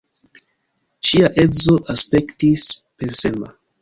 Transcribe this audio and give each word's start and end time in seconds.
Ŝia 1.09 1.29
edzo 1.43 1.75
aspektis 1.97 2.65
pensema. 3.03 3.57